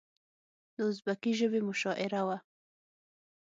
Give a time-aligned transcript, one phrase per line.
[0.75, 2.37] د ازبکي ژبې مشاعره وه.